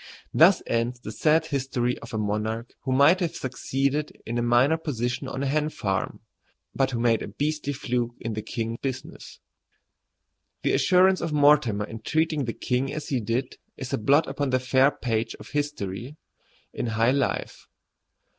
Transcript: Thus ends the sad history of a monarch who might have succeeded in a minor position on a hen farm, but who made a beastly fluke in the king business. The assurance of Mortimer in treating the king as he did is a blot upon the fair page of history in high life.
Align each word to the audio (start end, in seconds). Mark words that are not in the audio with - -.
Thus 0.33 0.63
ends 0.65 0.99
the 0.99 1.11
sad 1.11 1.45
history 1.45 1.95
of 1.99 2.11
a 2.11 2.17
monarch 2.17 2.73
who 2.85 2.91
might 2.91 3.19
have 3.19 3.35
succeeded 3.35 4.11
in 4.25 4.39
a 4.39 4.41
minor 4.41 4.77
position 4.77 5.27
on 5.27 5.43
a 5.43 5.45
hen 5.45 5.69
farm, 5.69 6.21
but 6.73 6.89
who 6.89 6.99
made 6.99 7.21
a 7.21 7.27
beastly 7.27 7.71
fluke 7.71 8.15
in 8.19 8.33
the 8.33 8.41
king 8.41 8.79
business. 8.81 9.39
The 10.63 10.73
assurance 10.73 11.21
of 11.21 11.33
Mortimer 11.33 11.85
in 11.85 11.99
treating 12.01 12.45
the 12.45 12.53
king 12.53 12.91
as 12.91 13.09
he 13.09 13.19
did 13.19 13.57
is 13.77 13.93
a 13.93 13.99
blot 13.99 14.25
upon 14.25 14.49
the 14.49 14.59
fair 14.59 14.89
page 14.89 15.35
of 15.39 15.49
history 15.49 16.17
in 16.73 16.87
high 16.87 17.11
life. 17.11 17.67